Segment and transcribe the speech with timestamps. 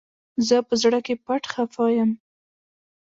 [0.47, 2.11] زه په زړه کي پټ خپه يم